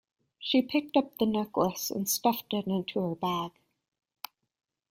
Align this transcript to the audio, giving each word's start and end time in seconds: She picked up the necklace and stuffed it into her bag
She 0.39 0.63
picked 0.63 0.97
up 0.97 1.19
the 1.19 1.27
necklace 1.27 1.91
and 1.91 2.09
stuffed 2.09 2.55
it 2.55 2.65
into 2.65 2.99
her 3.01 3.13
bag 3.13 3.51